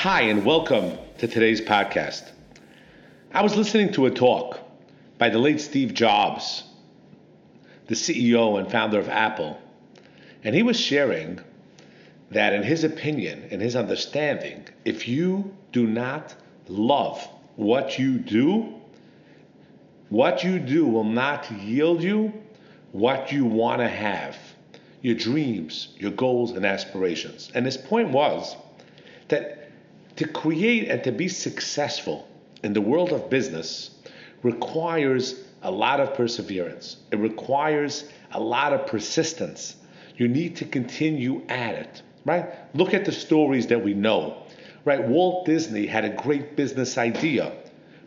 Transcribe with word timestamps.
Hi, 0.00 0.20
and 0.24 0.44
welcome 0.44 0.98
to 1.18 1.26
today's 1.26 1.62
podcast. 1.62 2.30
I 3.32 3.42
was 3.42 3.56
listening 3.56 3.94
to 3.94 4.04
a 4.04 4.10
talk 4.10 4.60
by 5.16 5.30
the 5.30 5.38
late 5.38 5.58
Steve 5.58 5.94
Jobs, 5.94 6.64
the 7.86 7.94
CEO 7.94 8.60
and 8.60 8.70
founder 8.70 8.98
of 8.98 9.08
Apple, 9.08 9.58
and 10.44 10.54
he 10.54 10.62
was 10.62 10.78
sharing 10.78 11.40
that, 12.30 12.52
in 12.52 12.62
his 12.62 12.84
opinion, 12.84 13.44
in 13.50 13.58
his 13.58 13.74
understanding, 13.74 14.66
if 14.84 15.08
you 15.08 15.56
do 15.72 15.86
not 15.86 16.34
love 16.68 17.26
what 17.56 17.98
you 17.98 18.18
do, 18.18 18.74
what 20.10 20.44
you 20.44 20.58
do 20.58 20.86
will 20.86 21.04
not 21.04 21.50
yield 21.50 22.02
you 22.02 22.34
what 22.92 23.32
you 23.32 23.46
want 23.46 23.80
to 23.80 23.88
have, 23.88 24.36
your 25.00 25.14
dreams, 25.14 25.88
your 25.96 26.10
goals, 26.10 26.50
and 26.50 26.66
aspirations. 26.66 27.50
And 27.54 27.64
his 27.64 27.78
point 27.78 28.10
was 28.10 28.54
that 29.28 29.65
to 30.16 30.26
create 30.26 30.88
and 30.88 31.04
to 31.04 31.12
be 31.12 31.28
successful 31.28 32.26
in 32.62 32.72
the 32.72 32.80
world 32.80 33.12
of 33.12 33.28
business 33.30 33.90
requires 34.42 35.44
a 35.62 35.70
lot 35.70 36.00
of 36.00 36.14
perseverance. 36.14 36.96
It 37.10 37.18
requires 37.18 38.04
a 38.32 38.40
lot 38.40 38.72
of 38.72 38.86
persistence. 38.86 39.76
You 40.16 40.28
need 40.28 40.56
to 40.56 40.64
continue 40.64 41.42
at 41.48 41.74
it, 41.74 42.00
right? 42.24 42.54
Look 42.74 42.94
at 42.94 43.04
the 43.04 43.12
stories 43.12 43.66
that 43.68 43.84
we 43.84 43.94
know, 43.94 44.42
right? 44.84 45.00
Walt 45.02 45.46
Disney 45.46 45.86
had 45.86 46.04
a 46.04 46.10
great 46.10 46.56
business 46.56 46.98
idea, 46.98 47.52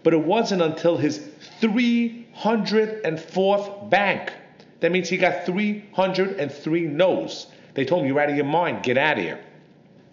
but 0.04 0.14
it 0.14 0.24
wasn't 0.24 0.62
until 0.62 0.98
his 0.98 1.20
304th 1.62 3.90
bank 3.90 4.34
that 4.80 4.92
means 4.92 5.10
he 5.10 5.18
got 5.18 5.46
303 5.46 6.82
no's. 6.88 7.48
They 7.74 7.86
told 7.86 8.02
him, 8.02 8.08
You're 8.08 8.20
out 8.20 8.30
of 8.30 8.36
your 8.36 8.46
mind, 8.46 8.84
get 8.84 8.98
out 8.98 9.18
of 9.18 9.24
here. 9.24 9.40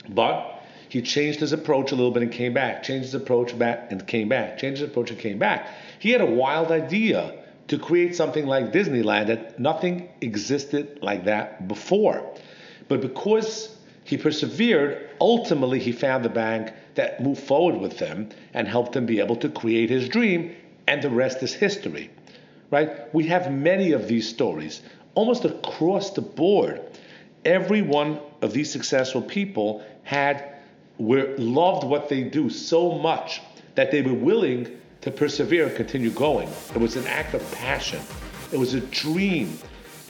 But 0.08 0.55
he 0.88 1.02
changed 1.02 1.40
his 1.40 1.52
approach 1.52 1.92
a 1.92 1.94
little 1.94 2.10
bit 2.10 2.22
and 2.22 2.32
came 2.32 2.54
back, 2.54 2.82
changed 2.82 3.06
his 3.06 3.14
approach 3.14 3.58
back 3.58 3.90
and 3.90 4.06
came 4.06 4.28
back, 4.28 4.58
changed 4.58 4.80
his 4.80 4.90
approach 4.90 5.10
and 5.10 5.18
came 5.18 5.38
back. 5.38 5.68
He 5.98 6.10
had 6.10 6.20
a 6.20 6.26
wild 6.26 6.70
idea 6.70 7.34
to 7.68 7.78
create 7.78 8.14
something 8.14 8.46
like 8.46 8.72
Disneyland 8.72 9.26
that 9.26 9.58
nothing 9.58 10.08
existed 10.20 10.98
like 11.02 11.24
that 11.24 11.66
before. 11.66 12.34
But 12.88 13.00
because 13.00 13.76
he 14.04 14.16
persevered, 14.16 15.10
ultimately 15.20 15.80
he 15.80 15.92
found 15.92 16.24
the 16.24 16.28
bank 16.28 16.72
that 16.94 17.22
moved 17.22 17.42
forward 17.42 17.80
with 17.80 17.98
him 17.98 18.28
and 18.54 18.68
helped 18.68 18.94
him 18.94 19.06
be 19.06 19.20
able 19.20 19.36
to 19.36 19.48
create 19.48 19.90
his 19.90 20.08
dream, 20.08 20.54
and 20.86 21.02
the 21.02 21.10
rest 21.10 21.42
is 21.42 21.52
history 21.52 22.10
right? 22.70 23.12
We 23.14 23.26
have 23.26 23.52
many 23.52 23.92
of 23.92 24.08
these 24.08 24.28
stories 24.28 24.82
almost 25.14 25.44
across 25.44 26.10
the 26.10 26.22
board. 26.22 26.80
Every 27.44 27.82
one 27.82 28.20
of 28.42 28.52
these 28.52 28.70
successful 28.70 29.22
people 29.22 29.84
had 30.02 30.55
were 30.98 31.34
loved 31.36 31.84
what 31.84 32.08
they 32.08 32.22
do 32.22 32.48
so 32.48 32.92
much 32.98 33.42
that 33.74 33.90
they 33.90 34.02
were 34.02 34.14
willing 34.14 34.80
to 35.02 35.10
persevere 35.10 35.66
and 35.66 35.76
continue 35.76 36.10
going. 36.10 36.48
It 36.74 36.78
was 36.78 36.96
an 36.96 37.06
act 37.06 37.34
of 37.34 37.52
passion. 37.52 38.00
It 38.52 38.58
was 38.58 38.74
a 38.74 38.80
dream. 38.80 39.58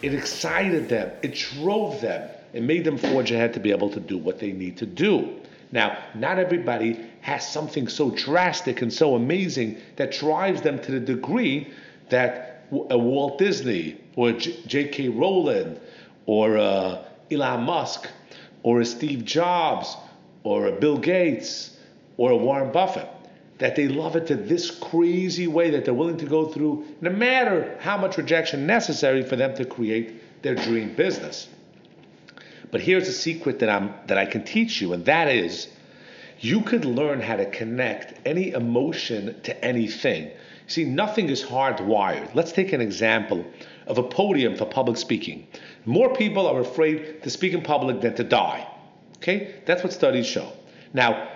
It 0.03 0.15
excited 0.15 0.89
them. 0.89 1.11
It 1.23 1.35
drove 1.35 2.01
them. 2.01 2.31
It 2.53 2.63
made 2.63 2.85
them 2.85 2.97
forge 2.97 3.33
ahead 3.33 3.53
to 3.55 3.61
be 3.61 3.71
able 3.71 3.91
to 3.91 4.01
do 4.01 4.17
what 4.17 4.39
they 4.39 4.53
need 4.53 4.77
to 4.79 4.87
do. 4.87 5.41
Now, 5.73 5.99
not 6.15 6.39
everybody 6.39 7.05
has 7.23 7.47
something 7.47 7.89
so 7.89 8.11
drastic 8.11 8.83
and 8.83 8.93
so 8.93 9.17
amazing 9.17 9.79
that 9.97 10.13
drives 10.13 10.63
them 10.63 10.79
to 10.83 10.93
the 10.93 11.01
degree 11.01 11.73
that 12.09 12.65
a 12.91 12.97
Walt 12.97 13.39
Disney 13.39 14.01
or 14.15 14.33
J.K. 14.33 15.09
Rowling 15.09 15.79
or 16.27 16.57
uh, 16.57 17.05
Elon 17.31 17.65
Musk 17.65 18.09
or 18.63 18.81
a 18.81 18.85
Steve 18.85 19.25
Jobs 19.25 19.97
or 20.47 20.67
a 20.67 20.73
Bill 20.73 20.97
Gates 20.97 21.77
or 22.17 22.31
a 22.31 22.37
Warren 22.37 22.71
Buffett, 22.71 23.09
that 23.59 23.75
they 23.75 23.89
love 23.89 24.15
it 24.15 24.29
to 24.29 24.37
this 24.37 24.71
crazy 24.71 25.49
way 25.49 25.71
that 25.71 25.85
they're 25.85 25.93
willing 25.93 26.19
to 26.19 26.27
go 26.27 26.47
through 26.47 26.85
no 27.01 27.11
matter 27.11 27.77
how 27.81 27.97
much 27.97 28.17
rejection 28.17 28.65
necessary 28.65 29.23
for 29.25 29.35
them 29.35 29.57
to 29.57 29.65
create 29.65 30.43
their 30.43 30.55
dream 30.55 30.95
business. 30.95 31.49
But 32.71 32.81
here's 32.81 33.09
a 33.09 33.13
secret 33.13 33.59
that 33.59 33.69
I'm 33.69 33.93
that 34.07 34.19
I 34.19 34.27
can 34.27 34.45
teach 34.45 34.81
you, 34.81 34.93
and 34.93 35.05
that 35.07 35.27
is 35.29 35.67
you 36.39 36.61
could 36.61 36.85
learn 36.85 37.21
how 37.21 37.37
to 37.37 37.47
connect 37.51 38.15
any 38.25 38.51
emotion 38.51 39.41
to 39.43 39.65
anything. 39.65 40.31
See, 40.69 40.85
nothing 40.85 41.29
is 41.29 41.43
hardwired. 41.43 42.35
Let's 42.37 42.53
take 42.53 42.73
an 42.73 42.81
example 42.81 43.45
of 43.89 43.99
a 43.99 44.03
podium 44.05 44.55
for 44.55 44.67
public 44.67 44.97
speaking. 44.97 45.49
More 45.87 46.15
people 46.15 46.47
are 46.47 46.61
afraid 46.61 47.25
to 47.25 47.31
speak 47.31 47.53
in 47.53 47.63
public 47.63 48.01
than 48.01 48.15
to 48.15 48.25
die. 48.25 48.69
Okay? 49.19 49.55
That's 49.65 49.83
what 49.83 49.93
studies 49.93 50.27
show. 50.27 50.53
Now, 50.93 51.29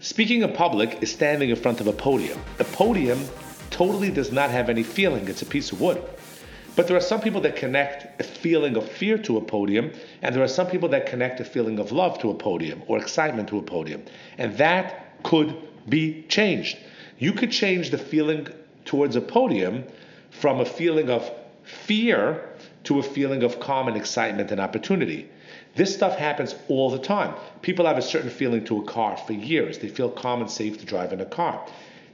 speaking 0.00 0.42
in 0.42 0.52
public 0.52 1.02
is 1.02 1.12
standing 1.12 1.50
in 1.50 1.56
front 1.56 1.80
of 1.80 1.86
a 1.86 1.92
podium. 1.92 2.40
A 2.58 2.64
podium 2.64 3.24
totally 3.70 4.10
does 4.10 4.32
not 4.32 4.50
have 4.50 4.68
any 4.68 4.82
feeling, 4.82 5.28
it's 5.28 5.42
a 5.42 5.46
piece 5.46 5.72
of 5.72 5.80
wood. 5.80 6.02
But 6.74 6.86
there 6.86 6.96
are 6.96 7.00
some 7.00 7.20
people 7.20 7.42
that 7.42 7.56
connect 7.56 8.20
a 8.20 8.24
feeling 8.24 8.76
of 8.76 8.88
fear 8.88 9.18
to 9.18 9.36
a 9.36 9.40
podium, 9.42 9.92
and 10.22 10.34
there 10.34 10.42
are 10.42 10.48
some 10.48 10.68
people 10.68 10.88
that 10.90 11.06
connect 11.06 11.40
a 11.40 11.44
feeling 11.44 11.78
of 11.78 11.92
love 11.92 12.18
to 12.20 12.30
a 12.30 12.34
podium 12.34 12.82
or 12.86 12.98
excitement 12.98 13.48
to 13.50 13.58
a 13.58 13.62
podium. 13.62 14.02
And 14.38 14.56
that 14.56 15.22
could 15.22 15.54
be 15.88 16.24
changed. 16.28 16.78
You 17.18 17.32
could 17.32 17.52
change 17.52 17.90
the 17.90 17.98
feeling 17.98 18.48
towards 18.84 19.16
a 19.16 19.20
podium 19.20 19.84
from 20.30 20.60
a 20.60 20.64
feeling 20.64 21.10
of 21.10 21.30
fear 21.62 22.48
to 22.84 22.98
a 22.98 23.02
feeling 23.02 23.42
of 23.42 23.60
calm 23.60 23.88
and 23.88 23.96
excitement 23.96 24.50
and 24.50 24.60
opportunity. 24.60 25.28
This 25.74 25.94
stuff 25.94 26.16
happens 26.16 26.54
all 26.68 26.90
the 26.90 26.98
time. 26.98 27.34
People 27.62 27.86
have 27.86 27.98
a 27.98 28.02
certain 28.02 28.30
feeling 28.30 28.64
to 28.64 28.78
a 28.78 28.84
car 28.84 29.16
for 29.16 29.32
years. 29.32 29.78
They 29.78 29.88
feel 29.88 30.10
calm 30.10 30.40
and 30.40 30.50
safe 30.50 30.78
to 30.78 30.84
drive 30.84 31.12
in 31.12 31.20
a 31.20 31.26
car. 31.26 31.64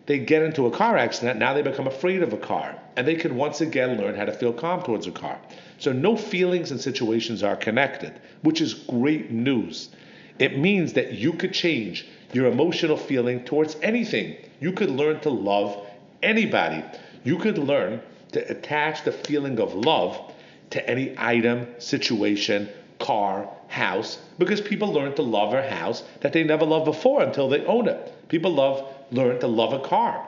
They 0.07 0.19
get 0.19 0.43
into 0.43 0.67
a 0.67 0.71
car 0.71 0.97
accident, 0.97 1.39
now 1.39 1.53
they 1.53 1.61
become 1.61 1.87
afraid 1.87 2.23
of 2.23 2.33
a 2.33 2.39
car, 2.39 2.79
and 2.97 3.07
they 3.07 3.15
can 3.15 3.37
once 3.37 3.61
again 3.61 3.99
learn 3.99 4.15
how 4.15 4.25
to 4.25 4.33
feel 4.33 4.55
calm 4.55 4.83
towards 4.83 5.07
a 5.07 5.11
car. 5.11 5.39
So, 5.79 5.93
no 5.93 6.17
feelings 6.17 6.71
and 6.71 6.81
situations 6.81 7.43
are 7.43 7.57
connected, 7.57 8.15
which 8.41 8.63
is 8.63 8.73
great 8.73 9.31
news. 9.31 9.91
It 10.39 10.59
means 10.59 10.95
that 10.95 11.13
you 11.13 11.35
could 11.35 11.53
change 11.53 12.07
your 12.33 12.47
emotional 12.47 12.97
feeling 12.97 13.45
towards 13.45 13.77
anything. 13.83 14.37
You 14.61 14.73
could 14.73 14.91
learn 14.91 15.21
to 15.21 15.31
love 15.31 15.87
anybody. 16.23 16.83
You 17.23 17.37
could 17.37 17.59
learn 17.59 18.01
to 18.33 18.51
attach 18.51 19.05
the 19.05 19.13
feeling 19.13 19.61
of 19.61 19.75
love 19.75 20.33
to 20.71 20.91
any 20.91 21.15
item, 21.17 21.67
situation, 21.79 22.69
car, 22.99 23.49
house, 23.69 24.19
because 24.39 24.61
people 24.61 24.93
learn 24.93 25.15
to 25.15 25.23
love 25.23 25.55
a 25.55 25.69
house 25.69 26.03
that 26.21 26.33
they 26.33 26.45
never 26.45 26.65
loved 26.65 26.87
before 26.87 27.23
until 27.23 27.49
they 27.49 27.65
own 27.65 27.89
it. 27.89 28.29
People 28.29 28.53
love 28.53 28.95
learn 29.11 29.41
to 29.41 29.47
love 29.47 29.73
a 29.73 29.81
car, 29.81 30.27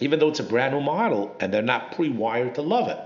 even 0.00 0.18
though 0.18 0.28
it's 0.28 0.40
a 0.40 0.44
brand 0.44 0.74
new 0.74 0.80
model 0.80 1.36
and 1.40 1.52
they're 1.52 1.62
not 1.62 1.94
pre-wired 1.94 2.54
to 2.54 2.62
love 2.62 2.88
it. 2.88 2.98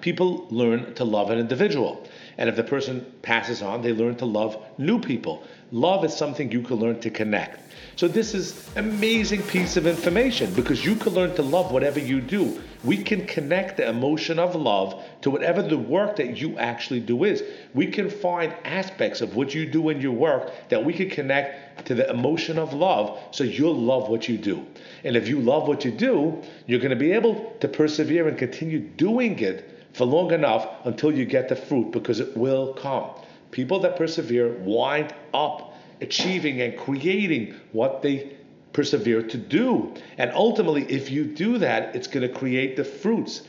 People 0.00 0.46
learn 0.50 0.94
to 0.94 1.04
love 1.04 1.30
an 1.30 1.38
individual. 1.38 2.06
And 2.38 2.48
if 2.48 2.56
the 2.56 2.64
person 2.64 3.04
passes 3.22 3.62
on, 3.62 3.82
they 3.82 3.92
learn 3.92 4.16
to 4.16 4.24
love 4.24 4.56
new 4.78 5.00
people. 5.00 5.44
Love 5.70 6.04
is 6.04 6.14
something 6.14 6.50
you 6.50 6.62
can 6.62 6.76
learn 6.76 7.00
to 7.00 7.10
connect. 7.10 7.60
So 7.96 8.08
this 8.08 8.34
is 8.34 8.68
amazing 8.74 9.42
piece 9.42 9.76
of 9.76 9.86
information 9.86 10.52
because 10.54 10.84
you 10.84 10.96
can 10.96 11.12
learn 11.12 11.34
to 11.36 11.42
love 11.42 11.70
whatever 11.70 12.00
you 12.00 12.20
do. 12.20 12.60
We 12.82 12.96
can 12.96 13.24
connect 13.26 13.76
the 13.76 13.88
emotion 13.88 14.40
of 14.40 14.56
love 14.56 15.00
to 15.22 15.30
whatever 15.30 15.62
the 15.62 15.78
work 15.78 16.16
that 16.16 16.40
you 16.40 16.58
actually 16.58 17.00
do 17.00 17.22
is. 17.22 17.44
We 17.72 17.86
can 17.86 18.10
find 18.10 18.52
aspects 18.64 19.20
of 19.20 19.36
what 19.36 19.54
you 19.54 19.64
do 19.64 19.90
in 19.90 20.00
your 20.00 20.12
work 20.12 20.52
that 20.70 20.84
we 20.84 20.92
can 20.92 21.08
connect 21.08 21.86
to 21.86 21.94
the 21.94 22.10
emotion 22.10 22.58
of 22.58 22.72
love 22.72 23.18
so 23.30 23.44
you'll 23.44 23.80
love 23.80 24.08
what 24.08 24.28
you 24.28 24.38
do. 24.38 24.66
And 25.04 25.16
if 25.16 25.28
you 25.28 25.40
love 25.40 25.68
what 25.68 25.84
you 25.84 25.92
do, 25.92 26.42
you're 26.66 26.80
going 26.80 26.90
to 26.90 26.96
be 26.96 27.12
able 27.12 27.56
to 27.60 27.68
persevere 27.68 28.26
and 28.26 28.36
continue 28.36 28.80
doing 28.80 29.38
it 29.38 29.70
for 29.92 30.04
long 30.04 30.32
enough 30.32 30.68
until 30.84 31.12
you 31.16 31.24
get 31.24 31.48
the 31.48 31.56
fruit 31.56 31.92
because 31.92 32.20
will 32.36 32.74
come. 32.74 33.10
People 33.50 33.80
that 33.80 33.96
persevere 33.96 34.52
wind 34.58 35.14
up 35.32 35.74
achieving 36.00 36.60
and 36.60 36.76
creating 36.76 37.54
what 37.72 38.02
they 38.02 38.36
persevere 38.72 39.22
to 39.22 39.38
do. 39.38 39.94
And 40.18 40.30
ultimately, 40.32 40.84
if 40.90 41.10
you 41.10 41.24
do 41.24 41.58
that, 41.58 41.96
it's 41.96 42.08
going 42.08 42.26
to 42.28 42.34
create 42.34 42.76
the 42.76 42.84
fruits, 42.84 43.42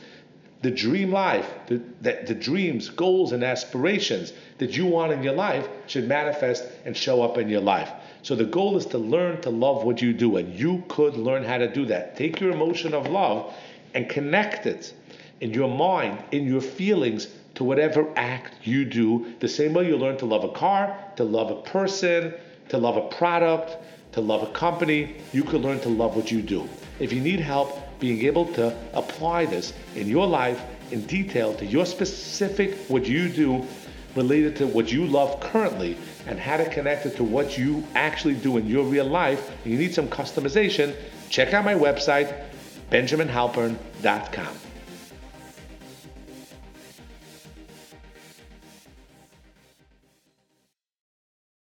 the 0.62 0.70
dream 0.70 1.12
life, 1.12 1.52
the, 1.66 1.82
the, 2.00 2.22
the, 2.26 2.34
dreams, 2.34 2.88
goals, 2.88 3.32
and 3.32 3.44
aspirations 3.44 4.32
that 4.58 4.76
you 4.76 4.86
want 4.86 5.12
in 5.12 5.22
your 5.22 5.34
life 5.34 5.68
should 5.86 6.08
manifest 6.08 6.64
and 6.84 6.96
show 6.96 7.22
up 7.22 7.36
in 7.36 7.48
your 7.48 7.60
life. 7.60 7.90
So 8.22 8.34
the 8.34 8.44
goal 8.44 8.76
is 8.76 8.86
to 8.86 8.98
learn 8.98 9.40
to 9.42 9.50
love 9.50 9.84
what 9.84 10.00
you 10.00 10.12
do, 10.12 10.36
and 10.36 10.58
you 10.58 10.82
could 10.88 11.16
learn 11.16 11.44
how 11.44 11.58
to 11.58 11.72
do 11.72 11.84
that. 11.86 12.16
Take 12.16 12.40
your 12.40 12.52
emotion 12.52 12.94
of 12.94 13.08
love 13.08 13.54
and 13.94 14.08
connect 14.08 14.66
it 14.66 14.94
in 15.40 15.52
your 15.52 15.68
mind, 15.68 16.18
in 16.32 16.46
your 16.46 16.60
feelings, 16.60 17.28
to 17.56 17.64
whatever 17.64 18.08
act 18.16 18.54
you 18.62 18.84
do. 18.84 19.34
The 19.40 19.48
same 19.48 19.74
way 19.74 19.88
you 19.88 19.96
learn 19.96 20.16
to 20.18 20.26
love 20.26 20.44
a 20.44 20.50
car, 20.50 20.96
to 21.16 21.24
love 21.24 21.50
a 21.50 21.60
person, 21.62 22.32
to 22.68 22.78
love 22.78 22.96
a 22.96 23.08
product, 23.08 23.76
to 24.12 24.20
love 24.20 24.42
a 24.42 24.52
company, 24.52 25.16
you 25.32 25.42
could 25.42 25.60
learn 25.60 25.80
to 25.80 25.88
love 25.88 26.16
what 26.16 26.30
you 26.30 26.40
do. 26.40 26.68
If 27.00 27.12
you 27.12 27.20
need 27.20 27.40
help 27.40 27.82
being 27.98 28.24
able 28.24 28.46
to 28.54 28.76
apply 28.94 29.46
this 29.46 29.72
in 29.94 30.08
your 30.08 30.26
life 30.26 30.62
in 30.90 31.04
detail 31.06 31.54
to 31.54 31.66
your 31.66 31.84
specific 31.84 32.74
what 32.88 33.06
you 33.06 33.28
do 33.28 33.66
related 34.14 34.56
to 34.56 34.66
what 34.66 34.90
you 34.92 35.06
love 35.06 35.40
currently 35.40 35.96
and 36.26 36.38
how 36.38 36.56
to 36.56 36.68
connect 36.70 37.06
it 37.06 37.16
to 37.16 37.24
what 37.24 37.58
you 37.58 37.84
actually 37.94 38.34
do 38.34 38.56
in 38.56 38.66
your 38.66 38.84
real 38.84 39.06
life, 39.06 39.50
and 39.64 39.72
you 39.72 39.78
need 39.78 39.94
some 39.94 40.08
customization, 40.08 40.94
check 41.28 41.52
out 41.52 41.64
my 41.64 41.74
website, 41.74 42.44
benjaminhalpern.com. 42.90 44.65